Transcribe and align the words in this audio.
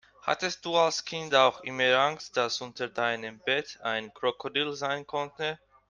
Hattest 0.25 0.65
du 0.65 0.75
als 0.75 1.05
Kind 1.05 1.35
auch 1.35 1.59
immer 1.61 1.95
Angst, 1.95 2.35
dass 2.35 2.59
unter 2.61 2.87
deinem 2.87 3.37
Bett 3.37 3.77
ein 3.83 4.11
Krokodil 4.11 4.73
sein 4.73 5.05
könnte? 5.05 5.59